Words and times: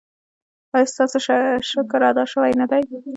ایا 0.75 0.89
ستاسو 0.93 1.17
شکر 1.71 2.01
ادا 2.09 2.23
شوی 2.31 2.51
نه 2.59 2.65
دی؟ 2.69 2.79